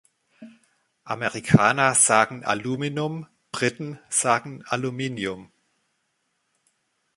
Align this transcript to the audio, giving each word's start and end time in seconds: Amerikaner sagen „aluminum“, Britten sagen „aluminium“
Amerikaner 1.03 1.93
sagen 1.93 2.43
„aluminum“, 2.43 3.27
Britten 3.51 3.99
sagen 4.09 4.63
„aluminium“ 4.65 5.51